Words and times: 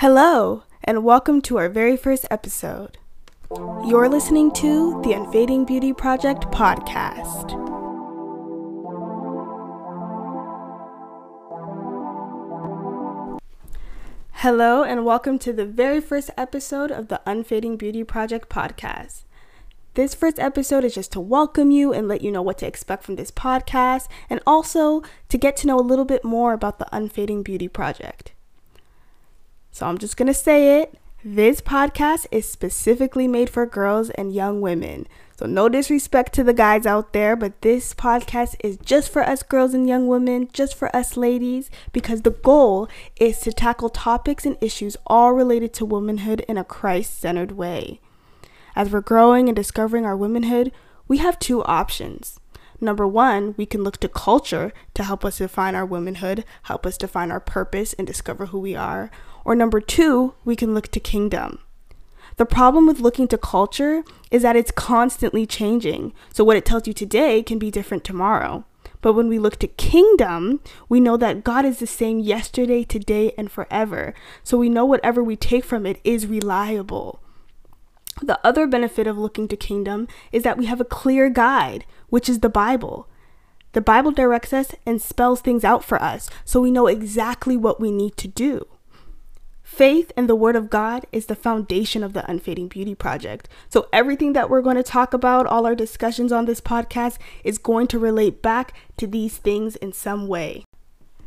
Hello, 0.00 0.62
and 0.84 1.02
welcome 1.02 1.42
to 1.42 1.58
our 1.58 1.68
very 1.68 1.96
first 1.96 2.24
episode. 2.30 2.98
You're 3.84 4.08
listening 4.08 4.52
to 4.52 5.02
the 5.02 5.12
Unfading 5.12 5.64
Beauty 5.64 5.92
Project 5.92 6.44
podcast. 6.52 7.50
Hello, 14.34 14.84
and 14.84 15.04
welcome 15.04 15.36
to 15.40 15.52
the 15.52 15.66
very 15.66 16.00
first 16.00 16.30
episode 16.36 16.92
of 16.92 17.08
the 17.08 17.20
Unfading 17.26 17.76
Beauty 17.76 18.04
Project 18.04 18.48
podcast. 18.48 19.24
This 19.94 20.14
first 20.14 20.38
episode 20.38 20.84
is 20.84 20.94
just 20.94 21.10
to 21.14 21.20
welcome 21.20 21.72
you 21.72 21.92
and 21.92 22.06
let 22.06 22.22
you 22.22 22.30
know 22.30 22.42
what 22.42 22.58
to 22.58 22.68
expect 22.68 23.02
from 23.02 23.16
this 23.16 23.32
podcast, 23.32 24.06
and 24.30 24.38
also 24.46 25.02
to 25.28 25.36
get 25.36 25.56
to 25.56 25.66
know 25.66 25.76
a 25.76 25.82
little 25.82 26.04
bit 26.04 26.22
more 26.24 26.52
about 26.52 26.78
the 26.78 26.86
Unfading 26.92 27.42
Beauty 27.42 27.66
Project. 27.66 28.32
So 29.78 29.86
I'm 29.86 29.98
just 29.98 30.16
going 30.16 30.26
to 30.26 30.34
say 30.34 30.80
it. 30.80 30.98
This 31.24 31.60
podcast 31.60 32.26
is 32.32 32.48
specifically 32.48 33.28
made 33.28 33.48
for 33.48 33.64
girls 33.64 34.10
and 34.10 34.34
young 34.34 34.60
women. 34.60 35.06
So, 35.38 35.46
no 35.46 35.68
disrespect 35.68 36.32
to 36.32 36.42
the 36.42 36.52
guys 36.52 36.84
out 36.84 37.12
there, 37.12 37.36
but 37.36 37.62
this 37.62 37.94
podcast 37.94 38.56
is 38.64 38.76
just 38.78 39.08
for 39.08 39.22
us 39.22 39.44
girls 39.44 39.74
and 39.74 39.88
young 39.88 40.08
women, 40.08 40.48
just 40.52 40.74
for 40.74 40.94
us 40.96 41.16
ladies, 41.16 41.70
because 41.92 42.22
the 42.22 42.32
goal 42.32 42.88
is 43.20 43.38
to 43.42 43.52
tackle 43.52 43.88
topics 43.88 44.44
and 44.44 44.58
issues 44.60 44.96
all 45.06 45.32
related 45.32 45.72
to 45.74 45.84
womanhood 45.84 46.40
in 46.48 46.58
a 46.58 46.64
Christ 46.64 47.16
centered 47.16 47.52
way. 47.52 48.00
As 48.74 48.90
we're 48.90 49.00
growing 49.00 49.48
and 49.48 49.54
discovering 49.54 50.04
our 50.04 50.16
womanhood, 50.16 50.72
we 51.06 51.18
have 51.18 51.38
two 51.38 51.62
options. 51.62 52.40
Number 52.80 53.06
one, 53.06 53.54
we 53.56 53.66
can 53.66 53.82
look 53.82 53.96
to 53.98 54.08
culture 54.08 54.72
to 54.94 55.02
help 55.02 55.24
us 55.24 55.38
define 55.38 55.74
our 55.74 55.86
womanhood, 55.86 56.44
help 56.64 56.86
us 56.86 56.96
define 56.96 57.32
our 57.32 57.40
purpose, 57.40 57.92
and 57.92 58.06
discover 58.06 58.46
who 58.46 58.60
we 58.60 58.76
are. 58.76 59.10
Or 59.48 59.54
number 59.54 59.80
two, 59.80 60.34
we 60.44 60.54
can 60.56 60.74
look 60.74 60.88
to 60.88 61.00
kingdom. 61.00 61.60
The 62.36 62.44
problem 62.44 62.86
with 62.86 63.00
looking 63.00 63.26
to 63.28 63.38
culture 63.38 64.04
is 64.30 64.42
that 64.42 64.56
it's 64.56 64.70
constantly 64.70 65.46
changing. 65.46 66.12
So 66.34 66.44
what 66.44 66.58
it 66.58 66.66
tells 66.66 66.86
you 66.86 66.92
today 66.92 67.42
can 67.42 67.58
be 67.58 67.70
different 67.70 68.04
tomorrow. 68.04 68.66
But 69.00 69.14
when 69.14 69.26
we 69.26 69.38
look 69.38 69.56
to 69.60 69.66
kingdom, 69.66 70.60
we 70.90 71.00
know 71.00 71.16
that 71.16 71.44
God 71.44 71.64
is 71.64 71.78
the 71.78 71.86
same 71.86 72.18
yesterday, 72.18 72.84
today, 72.84 73.32
and 73.38 73.50
forever. 73.50 74.12
So 74.44 74.58
we 74.58 74.68
know 74.68 74.84
whatever 74.84 75.24
we 75.24 75.34
take 75.34 75.64
from 75.64 75.86
it 75.86 75.98
is 76.04 76.26
reliable. 76.26 77.22
The 78.20 78.38
other 78.46 78.66
benefit 78.66 79.06
of 79.06 79.16
looking 79.16 79.48
to 79.48 79.56
kingdom 79.56 80.08
is 80.30 80.42
that 80.42 80.58
we 80.58 80.66
have 80.66 80.82
a 80.82 80.84
clear 80.84 81.30
guide, 81.30 81.86
which 82.10 82.28
is 82.28 82.40
the 82.40 82.50
Bible. 82.50 83.08
The 83.72 83.80
Bible 83.80 84.10
directs 84.10 84.52
us 84.52 84.74
and 84.84 85.00
spells 85.00 85.40
things 85.40 85.64
out 85.64 85.82
for 85.82 86.02
us, 86.02 86.28
so 86.44 86.60
we 86.60 86.70
know 86.70 86.86
exactly 86.86 87.56
what 87.56 87.80
we 87.80 87.90
need 87.90 88.18
to 88.18 88.28
do. 88.28 88.66
Faith 89.68 90.10
in 90.16 90.26
the 90.26 90.34
Word 90.34 90.56
of 90.56 90.70
God 90.70 91.06
is 91.12 91.26
the 91.26 91.36
foundation 91.36 92.02
of 92.02 92.14
the 92.14 92.28
Unfading 92.28 92.66
Beauty 92.68 92.96
Project. 92.96 93.48
So, 93.68 93.86
everything 93.92 94.32
that 94.32 94.50
we're 94.50 94.62
going 94.62 94.78
to 94.78 94.82
talk 94.82 95.12
about, 95.12 95.46
all 95.46 95.66
our 95.66 95.74
discussions 95.76 96.32
on 96.32 96.46
this 96.46 96.60
podcast, 96.60 97.18
is 97.44 97.58
going 97.58 97.86
to 97.88 97.98
relate 97.98 98.42
back 98.42 98.72
to 98.96 99.06
these 99.06 99.36
things 99.36 99.76
in 99.76 99.92
some 99.92 100.26
way. 100.26 100.64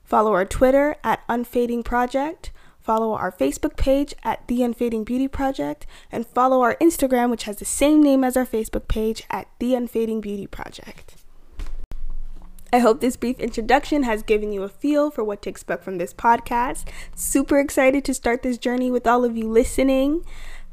Follow 0.05 0.35
our 0.35 0.45
Twitter 0.45 0.97
at 1.03 1.23
Unfading 1.29 1.83
Project, 1.83 2.51
follow 2.83 3.13
our 3.13 3.33
Facebook 3.33 3.77
page 3.77 4.15
at 4.25 4.47
The 4.49 4.63
Unfading 4.63 5.05
Beauty 5.05 5.29
Project, 5.29 5.87
and 6.11 6.27
follow 6.27 6.63
our 6.63 6.77
Instagram, 6.77 7.31
which 7.31 7.45
has 7.45 7.57
the 7.57 7.65
same 7.65 8.03
name 8.03 8.25
as 8.25 8.37
our 8.37 8.47
Facebook 8.47 8.89
page 8.89 9.23
at 9.31 9.49
The 9.59 9.75
Unfading 9.75 10.21
Beauty 10.21 10.47
Project. 10.47 11.17
I 12.73 12.79
hope 12.79 13.01
this 13.01 13.17
brief 13.17 13.39
introduction 13.39 14.05
has 14.05 14.23
given 14.23 14.51
you 14.51 14.63
a 14.63 14.69
feel 14.69 15.11
for 15.11 15.23
what 15.23 15.43
to 15.43 15.51
expect 15.51 15.85
from 15.85 15.99
this 15.99 16.15
podcast. 16.15 16.87
Super 17.15 17.59
excited 17.59 18.03
to 18.07 18.15
start 18.15 18.43
this 18.43 18.57
journey 18.57 18.91
with 18.91 19.07
all 19.07 19.27
of 19.27 19.37
you 19.37 19.47
listening. 19.47 20.25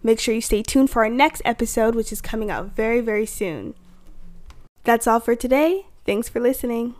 Make 0.02 0.19
sure 0.19 0.34
you 0.34 0.40
stay 0.40 0.64
tuned 0.64 0.90
for 0.90 1.03
our 1.03 1.09
next 1.09 1.42
episode, 1.44 1.96
which 1.96 2.14
is 2.14 2.22
coming 2.22 2.50
out 2.50 2.74
very, 2.74 3.02
very 3.02 3.25
soon. 3.25 3.74
That's 4.86 5.08
all 5.08 5.19
for 5.19 5.36
today. 5.36 5.88
Thanks 6.06 6.30
for 6.30 6.40
listening. 6.40 6.96